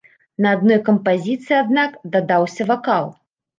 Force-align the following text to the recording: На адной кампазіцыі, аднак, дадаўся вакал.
На 0.45 0.53
адной 0.57 0.79
кампазіцыі, 0.87 1.59
аднак, 1.59 2.01
дадаўся 2.17 2.71
вакал. 2.75 3.15